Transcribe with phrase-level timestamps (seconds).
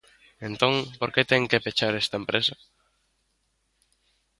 [0.49, 2.55] Entón, ¿por que ten que pechar esta empresa?